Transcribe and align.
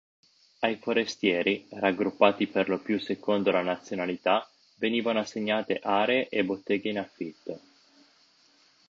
Ai 0.61 0.77
forestieri, 0.77 1.67
raggruppati 1.73 2.47
perlopiù 2.47 2.97
secondo 2.97 3.51
la 3.51 3.61
nazionalità 3.61 4.49
venivano 4.77 5.19
assegnate 5.19 5.77
aree 5.79 6.27
e 6.27 6.43
botteghe 6.43 6.89
in 6.89 6.97
affitto. 6.97 7.59